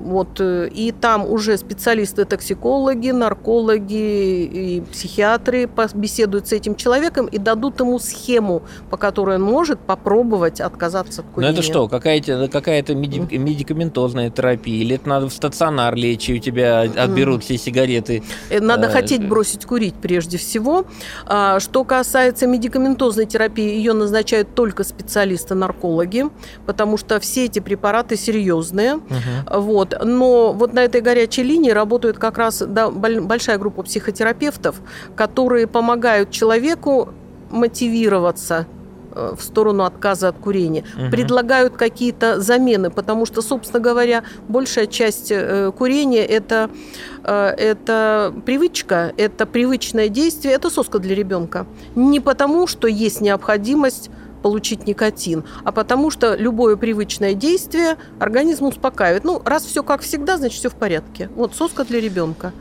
вот, 0.06 0.40
э, 0.40 0.70
и 0.70 0.92
там 0.92 1.30
уже 1.30 1.58
специалисты-токсикологи, 1.58 3.10
наркологи 3.10 4.44
и 4.44 4.82
психиатры 4.92 5.70
беседуют 5.96 6.48
с 6.48 6.52
этим 6.52 6.76
человеком 6.76 7.26
и 7.26 7.40
дадут 7.40 7.80
ему 7.80 7.98
схему, 8.00 8.62
по 8.90 8.98
которой 8.98 9.38
он 9.38 9.42
может 9.42 9.80
попробовать 9.80 10.62
отказаться 10.62 11.22
от 11.22 11.28
курения. 11.28 11.55
Это 11.60 11.64
что, 11.64 11.88
какая-то 11.88 12.48
какая 12.48 12.84
меди- 12.84 13.38
медикаментозная 13.38 14.30
терапия? 14.30 14.82
Или 14.82 14.96
это 14.96 15.10
надо 15.10 15.30
в 15.30 15.34
стационар 15.34 15.96
лечь, 15.96 16.30
и 16.30 16.36
у 16.36 16.40
тебя 16.40 16.82
отберут 16.82 17.44
все 17.44 17.58
сигареты? 17.58 18.24
Э, 18.50 18.60
надо 18.60 18.90
хотеть 18.90 19.28
бросить 19.28 19.66
курить 19.66 19.96
прежде 19.96 20.38
всего. 20.38 20.86
А, 21.26 21.60
что 21.60 21.84
касается 21.84 22.48
медикаментозной 22.48 23.26
терапии, 23.26 23.76
ее 23.76 23.94
назначают 23.94 24.56
только 24.56 24.84
специалисты-наркологи, 24.84 26.26
потому 26.66 26.98
что 26.98 27.20
все 27.20 27.46
эти 27.46 27.60
препараты 27.60 28.16
серьезные. 28.16 28.96
Угу. 28.96 29.60
Вот 29.62 29.96
но 30.04 30.54
вот 30.54 30.74
на 30.74 30.84
этой 30.84 31.02
горячей 31.02 31.44
линии 31.44 31.72
работает 31.72 32.18
как 32.18 32.38
раз 32.38 32.64
да, 32.66 32.90
большая 32.90 33.58
группа 33.58 33.84
психотерапевтов, 33.84 34.82
которые 35.16 35.68
помогают 35.68 36.32
человеку 36.32 37.10
мотивироваться 37.52 38.68
э, 38.68 38.85
в 39.16 39.42
сторону 39.42 39.84
отказа 39.84 40.30
от 40.30 40.38
курения. 40.38 40.84
Угу. 40.98 41.12
Предлагают 41.12 41.76
какие-то 41.76 42.40
замены, 42.40 42.90
потому 42.90 43.26
что, 43.26 43.42
собственно 43.42 43.80
говоря, 43.80 44.24
большая 44.48 44.88
часть 44.88 45.32
э, 45.32 45.72
курения 45.76 46.26
это, 46.26 46.70
э, 47.24 47.48
это 47.58 48.34
привычка, 48.46 49.14
это 49.18 49.46
привычное 49.46 50.10
действие, 50.10 50.54
это 50.54 50.70
соска 50.70 51.00
для 51.00 51.16
ребенка. 51.16 51.66
Не 51.96 52.20
потому, 52.20 52.68
что 52.68 52.88
есть 52.88 53.22
необходимость 53.22 54.10
получить 54.42 54.86
никотин, 54.86 55.44
а 55.64 55.72
потому 55.72 56.12
что 56.12 56.36
любое 56.36 56.76
привычное 56.76 57.34
действие 57.34 57.98
организм 58.20 58.66
успокаивает. 58.66 59.24
Ну, 59.24 59.42
раз 59.44 59.64
все 59.66 59.82
как 59.82 60.02
всегда, 60.02 60.38
значит 60.38 60.60
все 60.60 60.70
в 60.70 60.76
порядке. 60.76 61.30
Вот 61.36 61.56
соска 61.56 61.84
для 61.84 62.00
ребенка. 62.00 62.52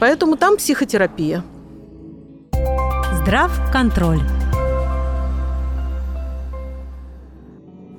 Поэтому 0.00 0.36
там 0.36 0.56
психотерапия. 0.56 1.44
Здрав 3.22 3.52
контроль. 3.72 4.20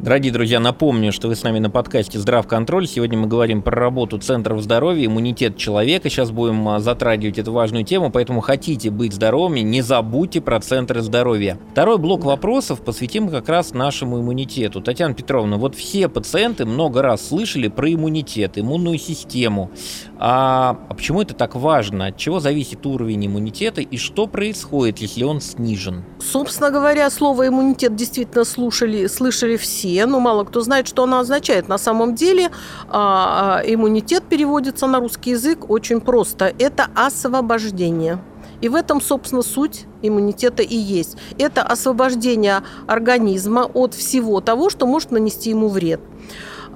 Дорогие 0.04 0.34
друзья, 0.34 0.60
напомню, 0.60 1.14
что 1.14 1.30
вы 1.30 1.36
с 1.38 1.44
нами 1.44 1.60
на 1.60 1.70
подкасте 1.70 2.20
«Здравконтроль». 2.20 2.90
Сегодня 2.90 3.18
мы 3.18 3.28
говорим 3.28 3.62
про 3.62 3.74
работу 3.74 4.18
центров 4.18 4.62
здоровья, 4.62 5.06
иммунитет 5.06 5.56
человека. 5.56 6.10
Сейчас 6.10 6.30
будем 6.30 6.68
а, 6.68 6.82
затрагивать 6.82 7.40
эту 7.40 7.54
важную 7.54 7.86
тему, 7.86 8.12
поэтому 8.12 8.42
хотите 8.42 8.90
быть 8.90 9.14
здоровыми, 9.14 9.62
не 9.62 9.82
забудьте 9.82 10.42
про 10.42 10.60
центры 10.60 11.02
здоровья. 11.02 11.58
Второй 11.72 12.00
блок 12.00 12.26
вопросов 12.26 12.82
посвятим 12.82 13.30
как 13.30 13.48
раз 13.48 13.74
нашему 13.74 14.20
иммунитету. 14.20 14.82
Татьяна 14.82 15.14
Петровна, 15.14 15.56
вот 15.56 15.74
все 15.76 16.10
пациенты 16.10 16.66
много 16.66 17.02
раз 17.02 17.26
слышали 17.26 17.70
про 17.70 17.94
иммунитет, 17.94 18.58
иммунную 18.58 18.98
систему. 18.98 19.72
А, 20.20 20.82
а 20.90 20.94
почему 20.96 21.22
это 21.22 21.34
так 21.34 21.56
важно? 21.56 22.08
От 22.08 22.18
чего 22.18 22.42
зависит 22.42 22.86
уровень 22.86 23.26
иммунитета 23.28 23.80
и 23.80 23.96
что 23.96 24.28
происходит, 24.28 24.98
если 24.98 25.24
он 25.24 25.40
снижен? 25.40 26.04
Собственно 26.20 26.72
говоря, 26.72 27.10
слово 27.10 27.48
иммунитет 27.48 27.96
действительно 27.96 28.44
слушали, 28.44 29.08
слышали 29.08 29.56
все, 29.56 29.93
но 30.06 30.20
мало 30.20 30.44
кто 30.44 30.62
знает, 30.62 30.88
что 30.88 31.04
оно 31.04 31.20
означает. 31.20 31.68
На 31.68 31.78
самом 31.78 32.16
деле 32.16 32.52
а, 32.90 33.60
а, 33.60 33.64
иммунитет 33.66 34.24
переводится 34.24 34.88
на 34.88 35.00
русский 35.00 35.32
язык 35.32 35.70
очень 35.70 36.02
просто. 36.02 36.54
Это 36.60 36.88
освобождение. 36.96 38.20
И 38.62 38.70
в 38.70 38.76
этом, 38.76 39.02
собственно, 39.02 39.42
суть 39.42 39.86
иммунитета 40.02 40.64
и 40.64 40.76
есть. 40.76 41.18
Это 41.38 41.64
освобождение 41.64 42.64
организма 42.88 43.70
от 43.74 43.94
всего 43.94 44.40
того, 44.40 44.70
что 44.70 44.86
может 44.86 45.12
нанести 45.12 45.50
ему 45.50 45.68
вред. 45.68 46.00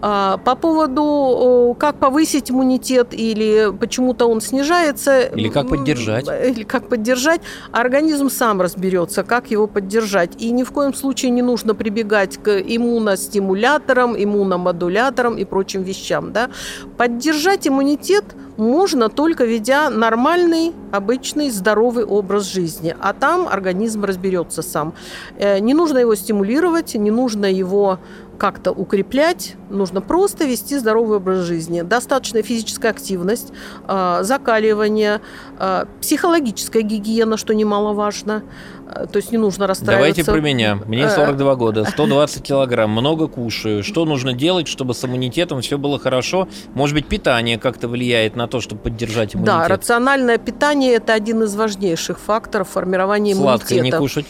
А, 0.01 0.37
по 0.37 0.55
поводу, 0.55 1.75
как 1.79 1.95
повысить 1.97 2.51
иммунитет 2.51 3.13
или 3.13 3.71
почему-то 3.77 4.27
он 4.27 4.41
снижается. 4.41 5.21
Или 5.21 5.49
как 5.49 5.69
поддержать. 5.69 6.27
Или 6.27 6.63
как 6.63 6.87
поддержать. 6.87 7.41
Организм 7.71 8.29
сам 8.29 8.61
разберется, 8.61 9.23
как 9.23 9.49
его 9.49 9.67
поддержать. 9.67 10.41
И 10.41 10.51
ни 10.51 10.63
в 10.63 10.71
коем 10.71 10.93
случае 10.93 11.31
не 11.31 11.41
нужно 11.41 11.73
прибегать 11.73 12.37
к 12.37 12.59
иммуностимуляторам, 12.59 14.15
иммуномодуляторам 14.15 15.37
и 15.37 15.45
прочим 15.45 15.83
вещам. 15.83 16.31
Да? 16.31 16.49
Поддержать 16.97 17.67
иммунитет 17.67 18.25
можно 18.57 19.09
только 19.09 19.45
ведя 19.45 19.89
нормальный, 19.89 20.73
обычный, 20.91 21.49
здоровый 21.49 22.05
образ 22.05 22.45
жизни. 22.45 22.95
А 22.99 23.13
там 23.13 23.47
организм 23.47 24.03
разберется 24.03 24.61
сам. 24.61 24.93
Э, 25.37 25.59
не 25.59 25.73
нужно 25.73 25.99
его 25.99 26.15
стимулировать, 26.15 26.95
не 26.95 27.11
нужно 27.11 27.45
его 27.45 27.99
как-то 28.37 28.71
укреплять, 28.71 29.55
нужно 29.69 30.01
просто 30.01 30.45
вести 30.45 30.77
здоровый 30.77 31.17
образ 31.17 31.39
жизни. 31.39 31.81
Достаточная 31.81 32.43
физическая 32.43 32.91
активность, 32.91 33.51
а, 33.85 34.23
закаливание, 34.23 35.21
а, 35.57 35.87
психологическая 36.01 36.83
гигиена, 36.83 37.37
что 37.37 37.53
немаловажно. 37.53 38.43
А, 38.89 39.05
то 39.05 39.17
есть 39.17 39.31
не 39.31 39.37
нужно 39.37 39.67
расстраиваться. 39.67 40.23
Давайте 40.23 40.23
про 40.23 40.39
меня. 40.39 40.79
Мне 40.85 41.09
42 41.09 41.55
года, 41.55 41.85
120 41.85 42.43
килограмм, 42.43 42.91
много 42.91 43.27
кушаю. 43.27 43.83
Что 43.83 44.05
нужно 44.05 44.33
делать, 44.33 44.67
чтобы 44.67 44.93
с 44.93 45.03
иммунитетом 45.03 45.61
все 45.61 45.77
было 45.77 45.99
хорошо? 45.99 46.47
Может 46.73 46.95
быть, 46.95 47.07
питание 47.07 47.59
как-то 47.59 47.89
влияет 47.89 48.35
на 48.35 48.47
то, 48.47 48.61
чтобы 48.61 48.81
поддержать 48.81 49.35
иммунитет? 49.35 49.55
Да, 49.55 49.67
рациональное 49.67 50.37
питание– 50.37 50.93
это 50.95 51.13
один 51.13 51.43
из 51.43 51.55
важнейших 51.55 52.19
факторов 52.19 52.69
формирования 52.69 53.33
иммунитета. 53.33 53.67
Сладкое 53.67 53.81
не 53.81 53.91
кушать? 53.91 54.25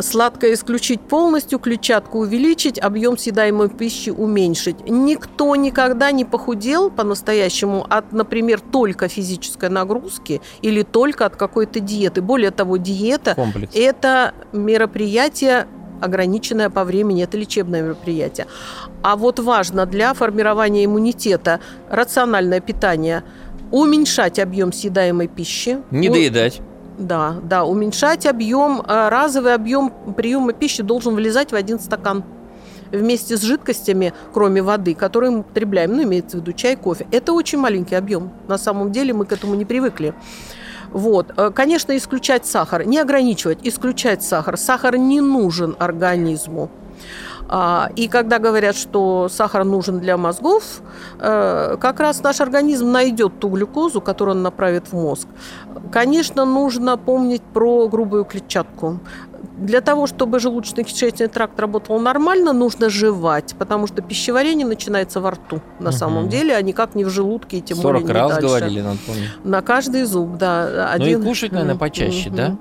Сладкое 0.00 0.54
исключить 0.54 1.00
полностью, 1.00 1.58
клетчатку 1.58 2.20
увеличить, 2.20 2.78
объем 2.78 3.18
съедаемой 3.18 3.68
пищи 3.68 4.10
уменьшить. 4.10 4.88
Никто 4.88 5.54
никогда 5.56 6.12
не 6.12 6.24
похудел 6.24 6.90
по-настоящему 6.90 7.86
от, 7.88 8.12
например, 8.12 8.60
только 8.60 9.08
физической 9.08 9.68
нагрузки 9.68 10.40
или 10.62 10.82
только 10.82 11.26
от 11.26 11.36
какой-то 11.36 11.80
диеты. 11.80 12.22
Более 12.22 12.52
того, 12.52 12.76
диета– 12.76 13.36
это 13.74 13.97
мероприятие 14.52 15.66
ограниченное 16.00 16.70
по 16.70 16.84
времени, 16.84 17.24
это 17.24 17.36
лечебное 17.36 17.82
мероприятие. 17.82 18.46
А 19.02 19.16
вот 19.16 19.38
важно 19.38 19.86
для 19.86 20.14
формирования 20.14 20.84
иммунитета 20.84 21.60
рациональное 21.90 22.60
питание, 22.60 23.24
уменьшать 23.70 24.38
объем 24.38 24.72
съедаемой 24.72 25.28
пищи. 25.28 25.78
Не 25.90 26.08
доедать. 26.08 26.60
Да, 26.98 27.36
да, 27.42 27.64
уменьшать 27.64 28.26
объем, 28.26 28.80
э, 28.80 29.08
разовый 29.08 29.54
объем 29.54 29.92
приема 30.16 30.52
пищи 30.52 30.82
должен 30.82 31.14
влезать 31.14 31.52
в 31.52 31.54
один 31.54 31.78
стакан 31.78 32.24
вместе 32.90 33.36
с 33.36 33.42
жидкостями, 33.42 34.12
кроме 34.32 34.62
воды, 34.62 34.94
которые 34.94 35.30
мы 35.30 35.40
употребляем, 35.40 35.96
ну, 35.96 36.02
имеется 36.02 36.38
в 36.38 36.40
виду 36.40 36.52
чай, 36.52 36.74
кофе. 36.74 37.06
Это 37.12 37.32
очень 37.32 37.58
маленький 37.58 37.94
объем. 37.94 38.32
На 38.48 38.58
самом 38.58 38.90
деле 38.90 39.12
мы 39.12 39.26
к 39.26 39.32
этому 39.32 39.54
не 39.54 39.64
привыкли. 39.64 40.14
Вот. 40.92 41.32
Э, 41.36 41.50
конечно, 41.54 41.96
исключать 41.96 42.46
сахар, 42.46 42.86
не 42.86 42.98
ограничивать, 42.98 43.58
исключать 43.62 44.22
сахар. 44.22 44.56
Сахар 44.56 44.96
не 44.96 45.20
нужен 45.20 45.76
организму. 45.78 46.70
А, 47.50 47.90
и 47.96 48.08
когда 48.08 48.38
говорят, 48.38 48.76
что 48.76 49.28
сахар 49.30 49.64
нужен 49.64 50.00
для 50.00 50.16
мозгов, 50.18 50.82
э, 51.18 51.76
как 51.80 52.00
раз 52.00 52.22
наш 52.22 52.40
организм 52.40 52.92
найдет 52.92 53.40
ту 53.40 53.48
глюкозу, 53.48 54.02
которую 54.02 54.36
он 54.36 54.42
направит 54.42 54.88
в 54.88 54.92
мозг. 54.92 55.26
Конечно, 55.90 56.44
нужно 56.44 56.98
помнить 56.98 57.42
про 57.42 57.88
грубую 57.88 58.26
клетчатку 58.26 59.00
для 59.58 59.80
того, 59.80 60.06
чтобы 60.06 60.38
желудочно-кишечный 60.38 61.28
тракт 61.28 61.58
работал 61.58 61.98
нормально, 61.98 62.52
нужно 62.52 62.88
жевать, 62.88 63.54
потому 63.58 63.86
что 63.86 64.02
пищеварение 64.02 64.66
начинается 64.66 65.20
во 65.20 65.32
рту 65.32 65.60
на 65.80 65.90
угу. 65.90 65.96
самом 65.96 66.28
деле, 66.28 66.54
а 66.54 66.62
никак 66.62 66.94
не 66.94 67.04
в 67.04 67.10
желудке, 67.10 67.58
и 67.58 67.60
тем 67.60 67.76
40 67.76 68.02
более 68.02 68.06
не 68.06 68.12
раз 68.12 68.30
дальше. 68.32 68.46
говорили, 68.46 68.80
надо 68.80 68.98
помнить. 69.06 69.30
На 69.44 69.62
каждый 69.62 70.04
зуб, 70.04 70.36
да. 70.36 70.90
Один... 70.92 71.20
Ну 71.20 71.24
и 71.24 71.28
кушать, 71.28 71.52
наверное, 71.52 71.76
почаще, 71.76 72.28
угу. 72.28 72.36
да? 72.36 72.56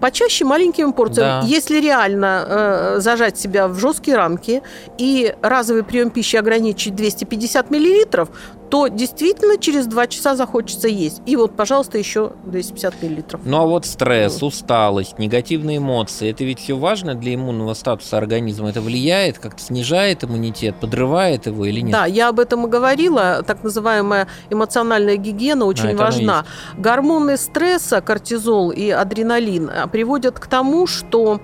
Почаще 0.00 0.44
маленькими 0.44 0.90
порциями. 0.90 1.42
Да. 1.42 1.46
Если 1.46 1.80
реально 1.80 2.44
э, 2.46 3.00
зажать 3.00 3.38
себя 3.38 3.68
в 3.68 3.78
жесткие 3.78 4.16
рамки 4.16 4.62
и 4.98 5.34
разовый 5.42 5.84
прием 5.84 6.10
пищи 6.10 6.36
ограничить 6.36 6.94
250 6.94 7.70
миллилитров, 7.70 8.30
то 8.72 8.88
действительно 8.88 9.58
через 9.58 9.86
два 9.86 10.06
часа 10.06 10.34
захочется 10.34 10.88
есть. 10.88 11.20
И 11.26 11.36
вот, 11.36 11.54
пожалуйста, 11.54 11.98
еще 11.98 12.32
250 12.46 13.02
миллилитров. 13.02 13.42
Ну 13.44 13.60
а 13.60 13.66
вот 13.66 13.84
стресс, 13.84 14.42
усталость, 14.42 15.18
негативные 15.18 15.76
эмоции, 15.76 16.30
это 16.30 16.42
ведь 16.44 16.58
все 16.58 16.78
важно 16.78 17.14
для 17.14 17.34
иммунного 17.34 17.74
статуса 17.74 18.16
организма. 18.16 18.70
Это 18.70 18.80
влияет, 18.80 19.38
как-то 19.38 19.62
снижает 19.62 20.24
иммунитет, 20.24 20.76
подрывает 20.80 21.44
его 21.44 21.66
или 21.66 21.80
нет? 21.80 21.92
Да, 21.92 22.06
я 22.06 22.30
об 22.30 22.40
этом 22.40 22.66
и 22.66 22.70
говорила. 22.70 23.44
Так 23.46 23.62
называемая 23.62 24.26
эмоциональная 24.48 25.16
гигиена 25.16 25.66
очень 25.66 25.92
А, 25.92 25.94
важна. 25.94 26.46
Гормоны 26.78 27.36
стресса, 27.36 28.00
кортизол 28.00 28.70
и 28.70 28.88
адреналин 28.88 29.68
а, 29.68 29.86
приводят 29.86 30.40
к 30.40 30.46
тому, 30.46 30.86
что 30.86 31.42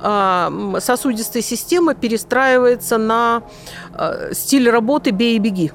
а, 0.00 0.50
сосудистая 0.78 1.42
система 1.42 1.94
перестраивается 1.94 2.96
на 2.96 3.42
а, 3.92 4.32
стиль 4.32 4.70
работы 4.70 5.10
«бей 5.10 5.36
и 5.36 5.38
беги». 5.38 5.72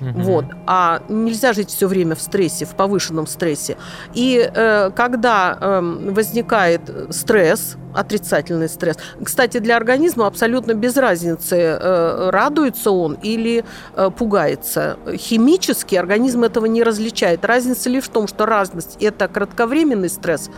Мгм. 0.00 0.22
Вот. 0.22 0.44
А 0.66 1.02
нельзя 1.08 1.52
жить 1.52 1.70
все 1.70 1.86
время 1.86 2.14
в 2.14 2.20
стрессе, 2.20 2.64
в 2.64 2.74
повышенном 2.74 3.26
стрессе. 3.26 3.76
И 4.14 4.50
э, 4.52 4.90
когда 4.96 5.58
эм, 5.60 6.14
возникает 6.14 6.80
стресс, 7.10 7.76
отрицательный 7.94 8.68
стресс, 8.68 8.96
кстати, 9.22 9.58
для 9.58 9.76
организма 9.76 10.26
абсолютно 10.26 10.74
без 10.74 10.96
разницы, 10.96 11.56
э, 11.56 12.30
радуется 12.30 12.90
он 12.90 13.14
или 13.14 13.64
э, 13.94 14.10
пугается. 14.16 14.96
Химически 15.14 15.96
организм 15.96 16.44
этого 16.44 16.66
не 16.66 16.82
различает. 16.82 17.44
Разница 17.44 17.90
лишь 17.90 18.04
в 18.04 18.08
том, 18.08 18.26
что 18.26 18.46
разность– 18.46 18.96
это 19.00 19.28
кратковременный 19.28 20.08
стресс, 20.08 20.50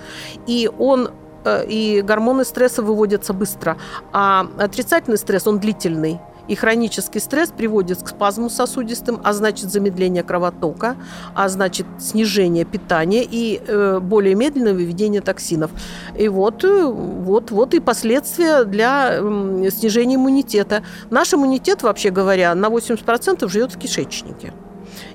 и 0.47 0.71
он 0.79 1.11
э, 1.45 1.65
и 1.67 2.03
гормоны 2.03 2.45
стресса 2.45 2.83
выводятся 2.83 3.33
быстро, 3.33 3.77
а 4.13 4.47
отрицательный 4.59 5.19
стресс, 5.19 5.47
он 5.47 5.59
длительный. 5.59 6.21
И 6.49 6.55
хронический 6.55 7.21
стресс 7.21 7.51
приводит 7.51 8.03
к 8.03 8.09
спазму 8.09 8.51
сосудистым, 8.51 9.21
а 9.23 9.33
значит 9.33 9.71
замедление 9.71 10.23
кровотока, 10.23 10.97
а 11.35 11.49
значит 11.49 11.87
снижение 11.99 12.65
питания 12.65 13.25
и 13.29 13.61
э, 13.65 14.01
более 14.01 14.35
медленное 14.35 14.75
выведение 14.75 15.21
токсинов. 15.21 15.71
И 16.19 16.29
вот, 16.29 16.65
э, 16.65 16.85
вот, 16.85 17.51
вот 17.51 17.75
и 17.75 17.81
последствия 17.81 18.65
для 18.65 19.17
м, 19.17 19.71
снижения 19.71 20.17
иммунитета. 20.17 20.83
Наш 21.11 21.33
иммунитет, 21.33 21.83
вообще 21.83 22.11
говоря, 22.11 22.55
на 22.55 22.69
80% 22.69 23.49
живет 23.49 23.73
в 23.73 23.79
кишечнике. 23.79 24.53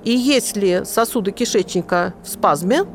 И 0.03 0.11
если 0.11 0.83
сосуды 0.85 1.31
кишечника 1.31 2.13
в 2.23 2.29
спазме, 2.29 2.85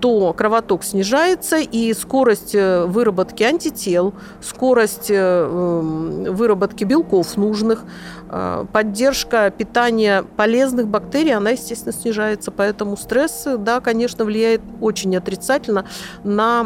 то 0.00 0.32
кровоток 0.32 0.84
снижается, 0.84 1.58
и 1.58 1.92
скорость 1.94 2.54
э, 2.54 2.84
выработки 2.84 3.42
антител, 3.42 4.14
скорость 4.40 5.10
э, 5.10 5.14
м, 5.16 6.24
выработки 6.34 6.84
белков 6.84 7.36
нужных, 7.36 7.84
э, 8.30 8.64
поддержка 8.72 9.50
питания 9.50 10.24
полезных 10.36 10.88
бактерий, 10.88 11.34
она, 11.34 11.50
естественно, 11.50 11.92
снижается. 11.92 12.50
Поэтому 12.50 12.96
стресс, 12.96 13.46
да, 13.58 13.80
конечно, 13.80 14.24
влияет 14.24 14.60
очень 14.80 15.16
отрицательно 15.16 15.84
на 16.24 16.62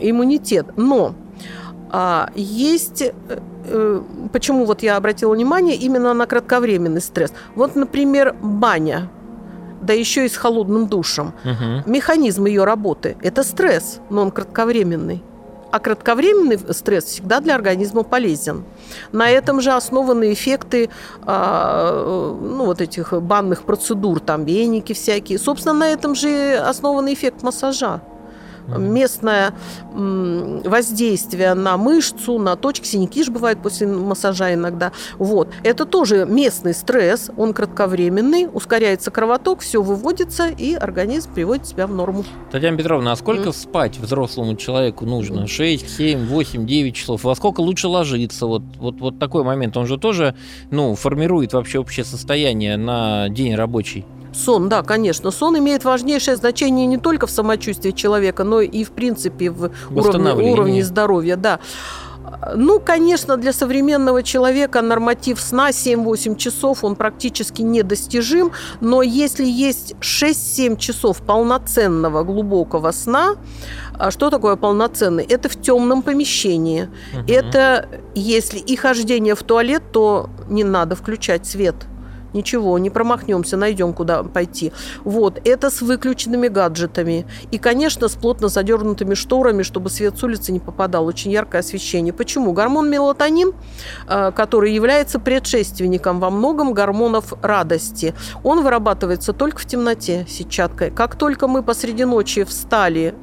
иммунитет. 0.00 0.66
Но 0.76 1.14
а, 1.90 2.30
есть, 2.34 3.12
почему 4.32 4.64
вот 4.66 4.82
я 4.82 4.96
обратила 4.96 5.32
внимание 5.32 5.76
именно 5.76 6.12
на 6.12 6.26
кратковременный 6.26 7.00
стресс. 7.00 7.32
Вот, 7.54 7.76
например, 7.76 8.36
баня, 8.42 9.08
да 9.80 9.92
еще 9.92 10.26
и 10.26 10.28
с 10.28 10.36
холодным 10.36 10.86
душем. 10.86 11.32
Мгм. 11.44 11.82
Механизм 11.86 12.46
ее 12.46 12.64
работы– 12.64 13.16
это 13.22 13.42
стресс, 13.42 14.00
но 14.10 14.22
он 14.22 14.30
кратковременный. 14.30 15.22
А 15.70 15.80
кратковременный 15.80 16.58
стресс 16.72 17.04
всегда 17.04 17.40
для 17.40 17.54
организма 17.54 18.02
полезен. 18.02 18.64
На 19.12 19.28
этом 19.28 19.60
же 19.60 19.72
основаны 19.72 20.32
эффекты 20.32 20.88
а, 21.26 22.34
ну, 22.40 22.64
вот 22.64 22.80
этих 22.80 23.12
банных 23.20 23.64
процедур, 23.64 24.18
там 24.20 24.44
веники 24.44 24.94
всякие. 24.94 25.38
Собственно, 25.38 25.74
на 25.74 25.88
этом 25.88 26.14
же 26.14 26.56
основан 26.56 27.12
эффект 27.12 27.42
массажа. 27.42 28.00
Местное 28.76 29.54
воздействие 29.92 31.54
на 31.54 31.76
мышцу, 31.76 32.38
на 32.38 32.56
точки, 32.56 32.86
синяки 32.86 33.22
же 33.24 33.30
бывают 33.30 33.62
после 33.62 33.86
массажа 33.86 34.52
иногда. 34.54 34.92
Вот. 35.18 35.48
Это 35.62 35.84
тоже 35.84 36.26
местный 36.28 36.74
стресс, 36.74 37.30
он 37.36 37.52
кратковременный, 37.54 38.48
ускоряется 38.52 39.10
кровоток, 39.10 39.60
все 39.60 39.82
выводится, 39.82 40.48
и 40.48 40.74
организм 40.74 41.32
приводит 41.34 41.66
себя 41.66 41.86
в 41.86 41.92
норму. 41.94 42.24
Татьяна 42.50 42.76
Петровна, 42.76 43.12
а 43.12 43.16
сколько 43.16 43.42
Мгм. 43.48 43.52
спать 43.52 43.98
взрослому 43.98 44.56
человеку 44.56 45.04
нужно? 45.06 45.46
6, 45.46 45.88
7, 45.96 46.26
8, 46.26 46.66
9 46.66 46.94
часов? 46.94 47.24
Во 47.24 47.34
сколько 47.34 47.60
лучше 47.60 47.88
ложиться? 47.88 48.46
Вот, 48.46 48.62
вот, 48.78 49.00
вот 49.00 49.18
такой 49.18 49.44
момент. 49.44 49.76
Он 49.76 49.86
же 49.86 49.98
тоже 49.98 50.34
ну, 50.70 50.94
формирует 50.94 51.52
вообще 51.52 51.78
общее 51.78 52.04
состояние 52.04 52.76
на 52.76 53.28
день 53.28 53.54
рабочий. 53.54 54.04
Сон, 54.38 54.68
да, 54.68 54.82
конечно. 54.82 55.30
Сон 55.30 55.58
имеет 55.58 55.84
важнейшее 55.84 56.36
значение 56.36 56.86
не 56.86 56.98
только 56.98 57.26
в 57.26 57.30
самочувствии 57.30 57.90
человека, 57.90 58.44
но 58.44 58.60
и, 58.60 58.84
в 58.84 58.92
принципе, 58.92 59.50
в 59.50 59.70
уровне, 59.90 60.52
уровне 60.52 60.84
здоровья, 60.84 61.36
да. 61.36 61.58
Ну, 62.54 62.78
конечно, 62.78 63.36
для 63.36 63.52
современного 63.52 64.22
человека 64.22 64.82
норматив 64.82 65.40
сна 65.40 65.70
7-8 65.70 66.36
часов, 66.36 66.84
он 66.84 66.94
практически 66.94 67.62
недостижим, 67.62 68.52
но 68.80 69.02
если 69.02 69.46
есть 69.46 69.94
6-7 70.00 70.76
часов 70.76 71.22
полноценного 71.22 72.22
глубокого 72.24 72.92
сна, 72.92 73.36
а 73.98 74.10
что 74.10 74.30
такое 74.30 74.56
полноценный? 74.56 75.24
Это 75.24 75.48
в 75.48 75.60
темном 75.60 76.02
помещении. 76.02 76.88
Мгм. 77.14 77.24
Это 77.28 77.88
если 78.14 78.58
и 78.58 78.76
хождение 78.76 79.34
в 79.34 79.42
туалет, 79.42 79.82
то 79.90 80.28
не 80.48 80.64
надо 80.64 80.96
включать 80.96 81.46
свет. 81.46 81.74
Ничего, 82.38 82.78
не 82.78 82.88
промахнемся, 82.88 83.56
найдем, 83.56 83.92
куда 83.92 84.22
пойти. 84.22 84.72
Вот, 85.02 85.40
это 85.44 85.70
с 85.70 85.82
выключенными 85.82 86.46
гаджетами. 86.46 87.26
И, 87.50 87.58
конечно, 87.58 88.06
с 88.06 88.14
плотно 88.14 88.46
задернутыми 88.46 89.14
шторами, 89.14 89.64
чтобы 89.64 89.90
свет 89.90 90.16
с 90.16 90.22
улицы 90.22 90.52
не 90.52 90.60
попадал. 90.60 91.06
Очень 91.06 91.32
яркое 91.32 91.62
освещение. 91.62 92.12
Почему? 92.12 92.52
Гормон 92.52 92.88
мелатонин, 92.88 93.54
э, 94.06 94.30
который 94.30 94.72
является 94.72 95.18
предшественником 95.18 96.20
во 96.20 96.30
многом 96.30 96.74
гормонов 96.74 97.34
радости, 97.42 98.14
он 98.44 98.62
вырабатывается 98.62 99.32
только 99.32 99.58
в 99.58 99.66
темноте 99.66 100.24
сетчаткой. 100.28 100.92
Как 100.92 101.16
только 101.16 101.48
мы 101.48 101.64
посреди 101.64 102.04
ночи 102.04 102.44
встали, 102.44 103.16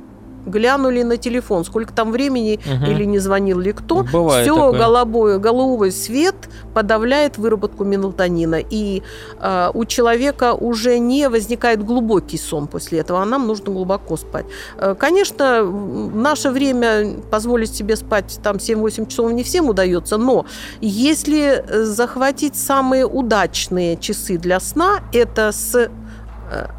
глянули 0.46 1.04
на 1.04 1.18
телефон, 1.18 1.66
сколько 1.66 1.94
там 1.94 2.12
времени 2.12 2.60
Мгм. 2.66 2.86
или 2.92 3.06
не 3.06 3.20
звонил 3.20 3.60
ли 3.60 3.72
кто, 3.74 4.04
Бывает 4.04 4.46
все 4.46 4.56
такое. 4.56 4.80
голубой, 4.80 5.40
голубой 5.40 5.92
свет 5.92 6.36
подавляет 6.74 7.38
выработку 7.38 7.84
мелатонина. 7.84 8.60
И 8.70 9.02
э, 9.40 9.72
у 9.74 9.86
человека 9.86 10.54
уже 10.54 11.00
не 11.00 11.30
возникает 11.30 11.84
глубокий 11.84 12.38
сон 12.38 12.68
после 12.68 13.00
этого, 13.00 13.22
а 13.22 13.26
нам 13.26 13.48
нужно 13.48 13.72
глубоко 13.72 14.18
спать. 14.18 14.46
Э, 14.78 14.96
конечно, 14.98 15.64
в 15.64 16.16
наше 16.16 16.50
время 16.50 17.16
позволить 17.32 17.74
себе 17.76 17.96
спать 17.96 18.40
там 18.44 18.58
7-8 18.58 19.08
часов 19.08 19.32
не 19.32 19.44
всем 19.44 19.70
удается, 19.70 20.18
но 20.18 20.46
если 20.82 21.64
э, 21.68 21.84
захватить 21.84 22.56
самые 22.56 23.06
удачные 23.06 23.98
часы 23.98 24.38
для 24.38 24.60
сна, 24.60 25.00
это 25.14 25.52
с 25.52 25.90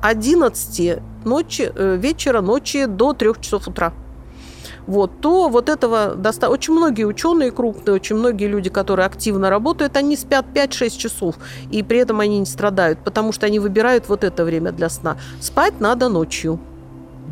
11 0.03 0.99
ночи, 1.25 1.73
э, 1.75 1.97
вечера, 1.97 2.41
ночи 2.41 2.87
до 2.87 3.13
3 3.13 3.41
часов 3.41 3.69
утра 3.69 3.93
вот, 4.87 5.21
то 5.21 5.49
вот 5.49 5.69
этого 5.69 6.15
достаточно. 6.15 6.55
Очень 6.55 6.75
многие 6.75 7.05
ученые 7.05 7.51
крупные, 7.51 7.95
очень 7.95 8.17
многие 8.17 8.47
люди, 8.47 8.71
которые 8.71 9.07
активно 9.07 9.51
работают, 9.51 9.97
они 9.97 10.17
спят 10.17 10.47
5-6 10.55 10.97
часов, 10.97 11.37
и 11.71 11.83
при 11.83 11.99
этом 11.99 12.21
они 12.21 12.39
не 12.39 12.47
страдают, 12.47 13.01
потому 13.05 13.33
что 13.33 13.47
они 13.47 13.59
выбирают 13.59 14.09
вот 14.09 14.25
это 14.25 14.45
время 14.45 14.73
для 14.73 14.89
сна. 14.89 15.17
Спать 15.41 15.81
надо 15.81 16.09
ночью. 16.09 16.61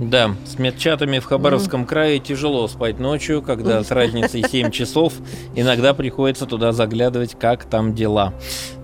Да, 0.00 0.34
с 0.44 0.58
медчатами 0.58 1.20
в 1.20 1.24
Хабаровском 1.24 1.86
крае 1.86 2.18
тяжело 2.18 2.66
спать 2.66 2.98
ночью, 2.98 3.42
когда 3.42 3.82
с 3.84 3.90
разницей 3.90 4.42
7 4.42 4.70
часов 4.70 5.12
иногда 5.54 5.94
приходится 5.94 6.46
туда 6.46 6.72
заглядывать, 6.72 7.36
как 7.38 7.64
там 7.64 7.94
дела. 7.94 8.34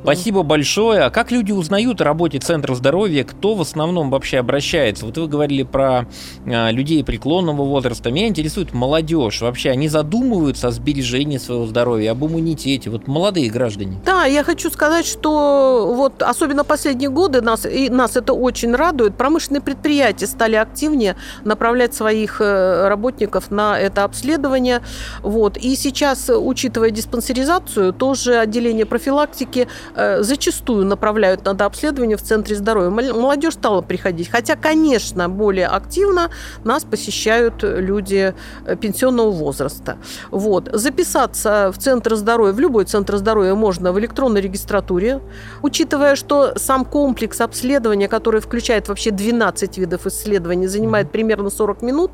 Спасибо 0.02 0.42
большое. 0.42 1.02
А 1.02 1.10
как 1.10 1.30
люди 1.30 1.52
узнают 1.52 2.00
о 2.00 2.04
работе 2.04 2.38
Центра 2.38 2.74
здоровья? 2.74 3.22
Кто 3.22 3.54
в 3.54 3.60
основном 3.60 4.10
вообще 4.10 4.38
обращается? 4.38 5.04
Вот 5.04 5.18
вы 5.18 5.28
говорили 5.28 5.62
про 5.62 6.06
а, 6.46 6.70
людей 6.70 7.04
преклонного 7.04 7.64
возраста. 7.64 8.10
Меня 8.10 8.28
интересует 8.28 8.72
молодежь. 8.72 9.42
Вообще 9.42 9.70
они 9.70 9.88
задумываются 9.88 10.68
о 10.68 10.70
сбережении 10.70 11.36
своего 11.36 11.66
здоровья, 11.66 12.12
об 12.12 12.24
иммунитете. 12.24 12.88
Вот 12.88 13.08
молодые 13.08 13.50
граждане. 13.50 14.00
Да, 14.06 14.24
я 14.24 14.42
хочу 14.42 14.70
сказать, 14.70 15.04
что 15.04 15.92
вот 15.94 16.22
особенно 16.22 16.64
последние 16.64 17.10
годы 17.10 17.42
нас, 17.42 17.66
и 17.66 17.90
нас 17.90 18.16
это 18.16 18.32
очень 18.32 18.74
радует, 18.74 19.16
промышленные 19.16 19.60
предприятия 19.60 20.26
стали 20.26 20.56
активнее 20.56 20.99
направлять 21.44 21.94
своих 21.94 22.40
э, 22.40 22.88
работников 22.88 23.50
на 23.50 23.78
это 23.78 24.04
обследование. 24.04 24.80
Вот. 25.22 25.56
И 25.56 25.76
сейчас, 25.76 26.30
учитывая 26.30 26.90
диспансеризацию, 26.90 27.92
тоже 27.92 28.36
отделение 28.36 28.86
профилактики 28.86 29.68
э, 29.94 30.22
зачастую 30.22 30.86
направляют 30.86 31.44
на 31.44 31.54
дообследование 31.54 32.16
в 32.16 32.22
центре 32.22 32.56
здоровья. 32.56 32.90
Молодежь 32.90 33.54
стала 33.54 33.82
приходить. 33.82 34.28
Хотя, 34.30 34.56
конечно, 34.56 35.28
более 35.28 35.66
активно 35.66 36.30
нас 36.64 36.84
посещают 36.84 37.62
люди 37.62 38.34
э, 38.66 38.76
пенсионного 38.76 39.30
возраста. 39.30 39.98
Вот. 40.30 40.68
Записаться 40.72 41.72
в 41.72 41.78
центр 41.78 42.16
здоровья, 42.16 42.52
в 42.52 42.60
любой 42.60 42.84
центр 42.84 43.16
здоровья 43.16 43.54
можно 43.54 43.92
в 43.92 43.98
электронной 43.98 44.40
регистратуре, 44.40 45.20
учитывая, 45.62 46.16
что 46.16 46.52
сам 46.56 46.84
комплекс 46.84 47.40
обследования, 47.40 48.08
который 48.08 48.40
включает 48.40 48.88
вообще 48.88 49.10
12 49.10 49.78
видов 49.78 50.06
исследований, 50.06 50.66
занимает 50.90 51.12
примерно 51.12 51.50
40 51.50 51.82
минут, 51.82 52.10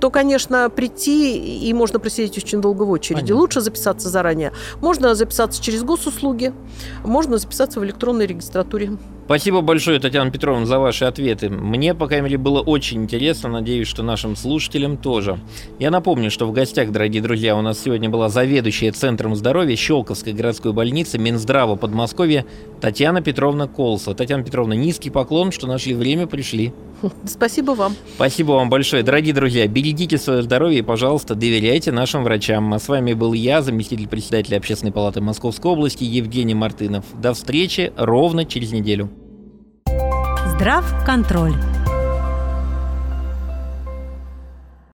то, 0.00 0.10
конечно, 0.10 0.68
прийти 0.70 1.68
и 1.68 1.72
можно 1.72 1.98
просидеть 1.98 2.36
очень 2.36 2.60
долго 2.60 2.82
в 2.82 2.90
очереди. 2.90 3.20
Понятно. 3.22 3.36
Лучше 3.36 3.60
записаться 3.60 4.08
заранее. 4.08 4.52
Можно 4.80 5.14
записаться 5.14 5.62
через 5.62 5.82
госуслуги, 5.82 6.52
можно 7.04 7.38
записаться 7.38 7.80
в 7.80 7.84
электронной 7.84 8.26
регистратуре. 8.26 8.92
Спасибо 9.30 9.60
большое, 9.60 10.00
Татьяна 10.00 10.32
Петровна, 10.32 10.66
за 10.66 10.80
ваши 10.80 11.04
ответы. 11.04 11.50
Мне, 11.50 11.94
по 11.94 12.08
крайней 12.08 12.24
мере, 12.24 12.36
было 12.36 12.58
очень 12.58 13.04
интересно. 13.04 13.48
Надеюсь, 13.48 13.86
что 13.86 14.02
нашим 14.02 14.34
слушателям 14.34 14.96
тоже. 14.96 15.38
Я 15.78 15.92
напомню, 15.92 16.32
что 16.32 16.46
в 16.46 16.52
гостях, 16.52 16.90
дорогие 16.90 17.22
друзья, 17.22 17.56
у 17.56 17.62
нас 17.62 17.78
сегодня 17.78 18.10
была 18.10 18.28
заведующая 18.28 18.90
Центром 18.90 19.36
здоровья 19.36 19.76
Щелковской 19.76 20.32
городской 20.32 20.72
больницы 20.72 21.16
Минздрава 21.16 21.76
Подмосковья 21.76 22.44
Татьяна 22.80 23.22
Петровна 23.22 23.68
Колса. 23.68 24.14
Татьяна 24.14 24.42
Петровна, 24.42 24.74
низкий 24.74 25.10
поклон, 25.10 25.52
что 25.52 25.68
нашли 25.68 25.94
время, 25.94 26.26
пришли. 26.26 26.72
Спасибо 27.24 27.70
вам. 27.70 27.94
Спасибо 28.16 28.50
вам 28.54 28.68
большое. 28.68 29.04
Дорогие 29.04 29.32
друзья, 29.32 29.68
берегите 29.68 30.18
свое 30.18 30.42
здоровье 30.42 30.80
и, 30.80 30.82
пожалуйста, 30.82 31.36
доверяйте 31.36 31.92
нашим 31.92 32.24
врачам. 32.24 32.74
А 32.74 32.80
с 32.80 32.88
вами 32.88 33.12
был 33.12 33.32
я, 33.32 33.62
заместитель 33.62 34.08
председателя 34.08 34.56
Общественной 34.56 34.92
палаты 34.92 35.20
Московской 35.20 35.70
области 35.70 36.02
Евгений 36.02 36.54
Мартынов. 36.54 37.04
До 37.22 37.32
встречи 37.32 37.92
ровно 37.96 38.44
через 38.44 38.72
неделю. 38.72 39.08
Здравконтроль. 40.60 41.54